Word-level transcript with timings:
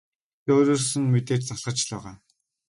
Гэхдээ 0.03 0.55
өөрөөс 0.57 0.87
нь 1.01 1.11
мэдээж 1.13 1.41
залхаж 1.47 1.77
л 1.85 1.89
байгаа. 1.93 2.15